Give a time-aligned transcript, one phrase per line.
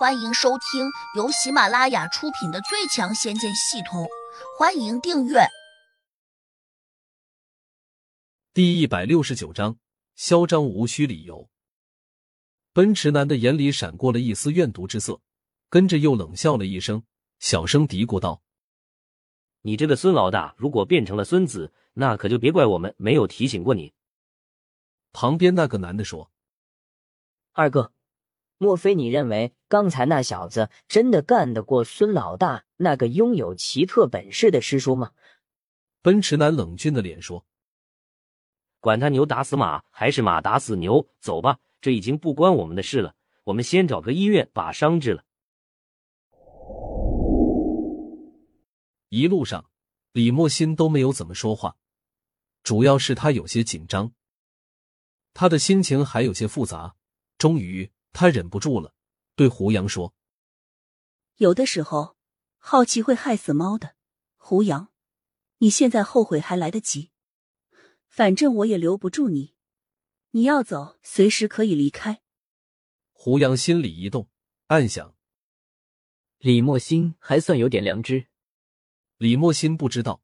[0.00, 4.04] 欢迎收听由喜马拉雅出品的《最强仙剑系统》，
[4.58, 5.40] 欢迎订阅。
[8.54, 9.76] 第一百六十九章，
[10.14, 11.50] 嚣张无需理由。
[12.72, 15.20] 奔驰男的眼里闪过了一丝怨毒之色，
[15.68, 17.02] 跟着又冷笑了一声，
[17.38, 18.40] 小声嘀咕道
[19.60, 23.92] ：“你这个孙老大，如果变成了孙子，那可就别怪我们没有提醒过你。”
[25.12, 26.30] 旁边那个男的说
[27.52, 27.92] ：“二哥。”
[28.62, 35.12] 莫非你认为刚才那小子真的干得过孙老大那个拥有奇特本事的师叔吗？
[36.02, 37.46] 奔驰男冷峻的脸说
[38.78, 43.14] ：“管他牛打死马还是马打死牛，走吧，这已经不关我们的事了。
[43.44, 45.24] 我们先找个医院把伤治了。”
[49.08, 49.70] 一路上，
[50.12, 51.76] 李莫心都没有怎么说话，
[52.62, 54.12] 主要是他有些紧张，
[55.32, 56.94] 他的心情还有些复杂。
[57.38, 57.90] 终于。
[58.12, 58.94] 他忍不住了，
[59.34, 60.14] 对胡杨说
[61.36, 62.16] ：“有的时候，
[62.58, 63.94] 好奇会害死猫的。
[64.36, 64.92] 胡杨，
[65.58, 67.10] 你现在后悔还来得及。
[68.08, 69.54] 反正我也留不住你，
[70.30, 72.22] 你要走，随时可以离开。”
[73.12, 74.28] 胡杨心里一动，
[74.66, 75.14] 暗想：
[76.38, 78.26] 李莫心还算有点良知。
[79.18, 80.22] 李莫心不知道，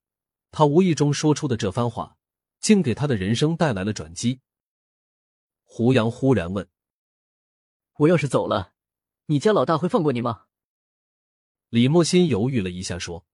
[0.51, 2.17] 他无意中说出的这番话，
[2.59, 4.41] 竟给他的人生带来了转机。
[5.63, 6.69] 胡杨忽然问。
[7.99, 8.75] 我要是走了，
[9.27, 10.45] 你家老大会放过你吗？
[11.71, 13.27] 李莫心犹豫了一下，说：“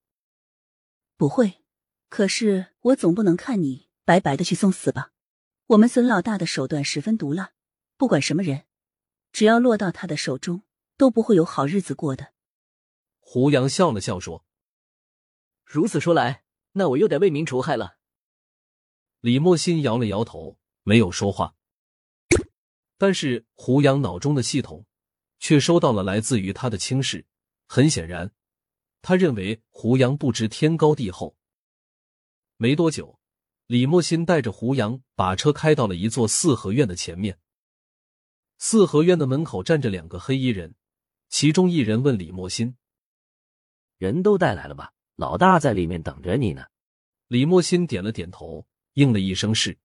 [1.18, 1.64] 不会。
[2.08, 5.12] 可是我总不能看你白白的去送死吧？
[5.68, 7.52] 我们孙老大的手段十分毒辣，
[7.96, 8.66] 不管什么人，
[9.32, 10.62] 只要落到他的手中，
[10.96, 12.32] 都不会有好日子过的。”
[13.18, 14.44] 胡杨笑了笑说
[15.64, 17.96] ：“如此说来，那我又得为民除害了。”
[19.20, 21.56] 李莫心摇了摇头，没有说话。
[23.02, 24.86] 但是胡杨脑中的系统
[25.40, 27.26] 却收到了来自于他的轻视。
[27.66, 28.30] 很显然，
[29.00, 31.36] 他认为胡杨不知天高地厚。
[32.56, 33.18] 没多久，
[33.66, 37.40] 李莫心带着胡杨把车开到了一座四合院的前面。
[38.58, 40.76] 四合院的门口站着两个黑衣人，
[41.28, 42.76] 其中一人问李莫心
[43.98, 44.92] ：“人都带来了吧？
[45.16, 46.66] 老大在里面等着你呢。”
[47.26, 49.76] 李莫心点了点头，应了一声是。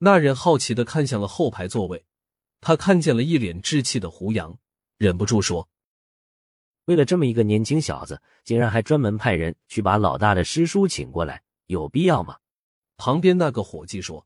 [0.00, 2.04] 那人好奇的看向了后排座位，
[2.60, 4.56] 他看见了一脸稚气的胡杨，
[4.96, 5.68] 忍不住说
[6.86, 12.38] ：“为了这么一个年轻小子，竟然还专门派人去把老大的师叔请过来，有必要吗？”
[12.96, 14.24] 旁边那个伙计说：“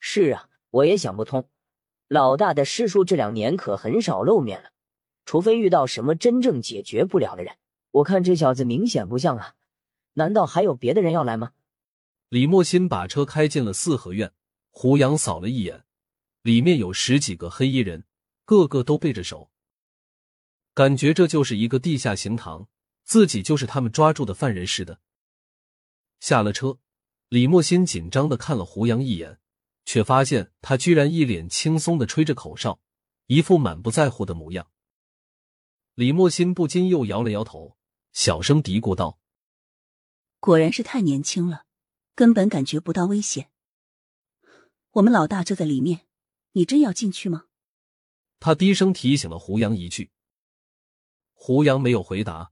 [0.00, 1.48] 是啊，我也想不通，
[2.08, 4.70] 老大的师叔这两年可很少露面了，
[5.24, 7.56] 除非遇到什么真正解决不了的人。
[7.92, 9.54] 我看这小子明显不像啊，
[10.14, 11.52] 难道还有别的人要来吗？”
[12.30, 14.32] 李莫心把车开进了四合院。
[14.70, 15.84] 胡杨扫了一眼，
[16.42, 18.04] 里面有十几个黑衣人，
[18.44, 19.50] 个个都背着手，
[20.72, 22.68] 感觉这就是一个地下刑堂，
[23.04, 25.00] 自己就是他们抓住的犯人似的。
[26.20, 26.78] 下了车，
[27.28, 29.38] 李莫心紧张的看了胡杨一眼，
[29.84, 32.80] 却发现他居然一脸轻松的吹着口哨，
[33.26, 34.70] 一副满不在乎的模样。
[35.94, 37.76] 李莫心不禁又摇了摇头，
[38.12, 39.18] 小声嘀咕道
[40.40, 41.66] ：“果然是太年轻了，
[42.14, 43.50] 根本感觉不到危险。”
[44.94, 46.08] 我们老大就在里面，
[46.52, 47.44] 你真要进去吗？
[48.40, 50.10] 他低声提醒了胡杨一句。
[51.32, 52.50] 胡杨没有回答，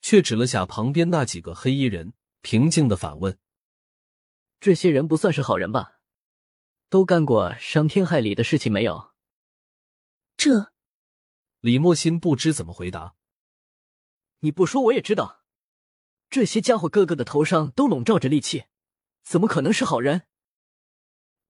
[0.00, 3.38] 却指了下旁边那几个黑衣人，平静的反问
[4.58, 6.00] ：“这些人不算是好人吧？
[6.88, 9.12] 都干过伤天害理的事情没有？”
[10.36, 10.72] 这，
[11.60, 13.14] 李莫心不知怎么回答。
[14.40, 15.44] 你不说我也知道，
[16.28, 18.64] 这些家伙个个的头上都笼罩着戾气，
[19.22, 20.26] 怎么可能是好人？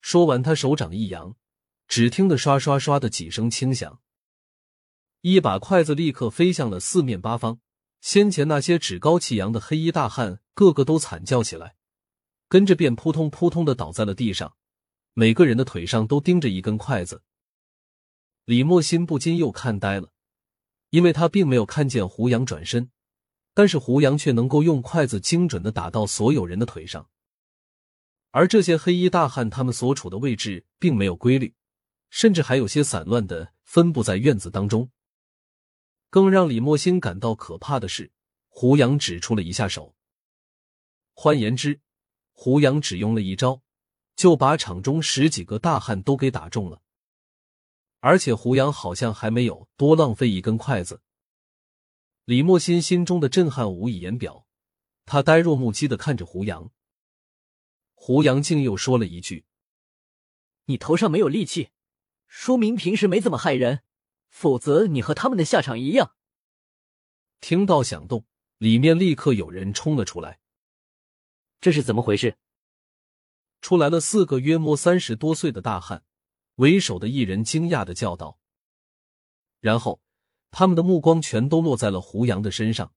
[0.01, 1.37] 说完，他手掌一扬，
[1.89, 4.01] 只听得刷刷刷的几声轻响，
[5.21, 7.61] 一把筷子立刻飞向了四面八方。
[8.01, 11.75] 先前那些趾高气扬的黑衣大汉，个个都惨叫起来，
[12.49, 14.55] 跟着便扑通扑通的倒在了地上，
[15.15, 17.23] 每个人的腿上都钉着一根筷子。
[18.45, 20.13] 李莫心不禁又看呆了，
[20.91, 22.91] 因为他并没有看见胡杨转身，
[23.55, 27.09] 但是胡杨却能够用筷子精准的打到所有人的腿上。
[28.37, 31.55] 而这些黑衣大汉，他们所处的位置并没有规律，
[32.11, 34.91] 甚至还有些散乱的分布在院子当中。
[36.11, 38.13] 更让李莫心感到可怕的是，
[38.49, 39.95] 胡杨指出了一下手。
[41.15, 41.81] 换言之，
[42.33, 43.63] 胡杨只用了一招，
[44.15, 46.83] 就把场中十几个大汉都给打中了。
[48.01, 51.01] 而且胡杨好像还没有多浪费一根筷子。
[52.27, 54.47] 李莫心心中的震撼无以言表，
[55.07, 56.71] 他呆若木鸡的看着胡杨。
[57.99, 59.47] 胡杨竟又说了一句
[60.67, 61.71] ：“你头上没有戾气，
[62.29, 63.83] 说明平时没怎么害人，
[64.29, 66.15] 否则你和他们的下场一样。
[67.41, 68.25] 听到响动，
[68.59, 70.39] 里面立刻有人冲了出来。
[71.61, 72.37] 这是怎么回事？
[73.61, 76.05] 出来了四个约莫三十多岁的大汉，
[76.57, 78.39] 为首的一人惊讶的叫道。
[79.59, 80.01] 然后，
[80.53, 82.93] 他们的目光全都落在了胡杨的身上，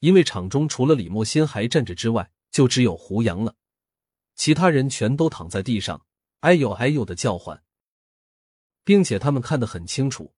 [0.00, 3.56] 因为场中除了李莫心还站着之外，就只有胡杨了。
[4.40, 6.06] 其他人全都躺在地上，
[6.40, 7.62] 哎呦哎呦的叫唤，
[8.84, 10.32] 并且他们看得很清楚，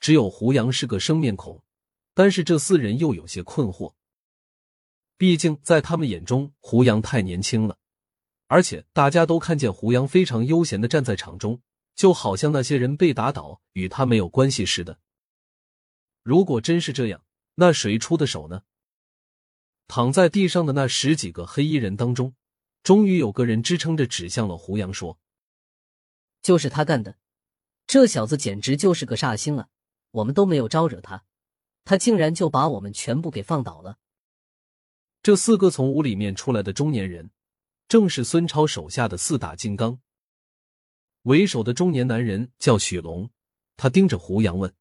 [0.00, 1.64] 只有胡杨是个生面孔。
[2.12, 3.94] 但是这四人又有些困惑，
[5.16, 7.78] 毕竟在他们眼中，胡杨太年轻了，
[8.48, 11.62] 而且大家都看见胡杨非常悠闲的站在场中，
[11.94, 14.98] 就好像那些人被打倒与他没有关系似的。
[16.22, 17.24] 如果真是这样，
[17.54, 18.64] 那谁出的手呢？
[19.86, 22.34] 躺在地上的那十几个黑衣人当中，
[22.88, 25.18] 终于有个人支撑着指向了胡杨，说
[26.40, 27.18] ：“就是他干的，
[27.86, 29.68] 这小子简直就是个煞星啊！
[30.12, 31.26] 我们都没有招惹他。”
[31.84, 33.98] 他竟然就把我们全部给放倒了。
[35.22, 37.30] 这四个从屋里面出来的中年人，
[37.88, 40.00] 正是孙超手下的四大金刚。
[41.24, 43.28] 为首的中年男人叫许龙，
[43.76, 44.74] 他盯着胡杨问：“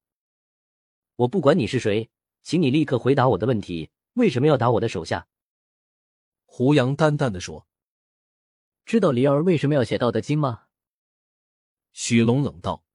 [1.18, 2.10] 我不管你是谁，
[2.42, 5.28] 请你立刻回答我的问题，为什么要打我的手下？”
[6.48, 7.68] 胡杨淡淡的说
[8.88, 10.68] ：“知道离儿为什么要写《道德经》吗？”
[11.92, 12.86] 许龙冷道：“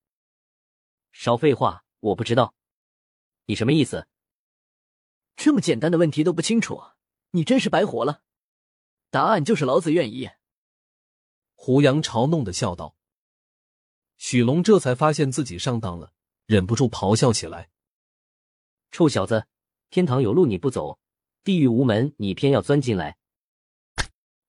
[1.13, 2.55] 少废话，我不知道。”
[3.45, 4.09] 你什么意思？
[5.37, 6.83] 这么简单的问题都不清楚，
[7.33, 8.23] 你真是白活了。
[9.11, 10.31] 答案就是老子愿意。
[11.55, 12.97] 胡杨嘲弄的笑道。
[14.17, 16.15] 许龙这才发现自己上当了，
[16.47, 17.71] 忍不住咆哮起来
[18.91, 19.47] ：“臭小子，
[19.91, 20.99] 天堂有路你不走，
[21.45, 23.19] 地狱无门你偏要钻进来！”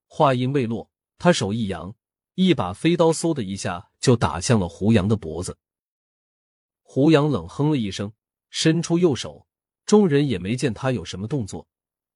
[0.08, 1.94] 话音未落，他手一扬，
[2.34, 5.58] 一把飞刀嗖的一下就打向了胡杨的脖子。
[6.82, 8.12] 胡杨冷哼了一声。
[8.56, 9.48] 伸出右手，
[9.84, 11.66] 众人也没见他有什么动作，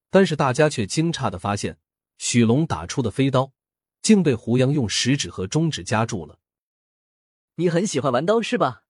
[0.09, 1.81] 但是大家却惊诧的发现，
[2.17, 3.53] 许龙打出的飞刀
[4.03, 6.39] 竟被胡杨用食指和中指夹住了。
[7.57, 8.85] 你很喜欢玩刀是吧？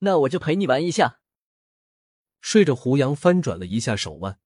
[0.00, 1.20] 那我就陪你玩一下。
[2.42, 4.38] 睡着，胡杨翻转了一下手腕，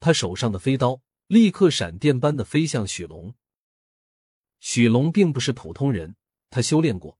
[0.00, 3.34] 他手上的飞刀立刻闪电般的飞向许龙。
[4.64, 6.16] 许龙并不是普通人，
[6.48, 7.18] 他修炼过，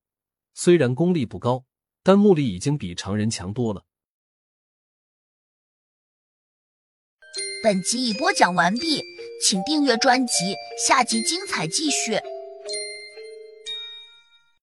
[0.55, 1.67] 虽然功力不高，
[2.03, 3.85] 但目力已经比常人强多了。
[7.63, 9.03] 本集已播讲完毕，
[9.43, 10.55] 请订阅专辑，
[10.89, 12.19] 下集精彩继续。